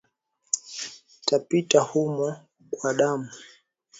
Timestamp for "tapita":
1.25-1.79